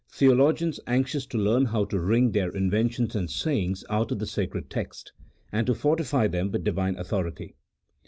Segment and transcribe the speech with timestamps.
[0.09, 4.25] theologians anxious to learn how to wrin^ their in ventions and savings out of the
[4.25, 5.11] sacred text,
[5.51, 7.53] and to fortify them with Divine authority.